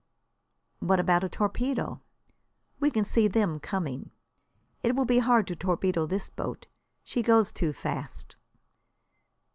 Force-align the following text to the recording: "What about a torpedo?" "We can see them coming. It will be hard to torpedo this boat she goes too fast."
"What 0.79 0.99
about 0.99 1.23
a 1.23 1.29
torpedo?" 1.29 2.01
"We 2.79 2.89
can 2.89 3.03
see 3.03 3.27
them 3.27 3.59
coming. 3.59 4.09
It 4.81 4.95
will 4.95 5.05
be 5.05 5.19
hard 5.19 5.45
to 5.45 5.55
torpedo 5.55 6.07
this 6.07 6.27
boat 6.27 6.65
she 7.03 7.21
goes 7.21 7.51
too 7.51 7.71
fast." 7.71 8.35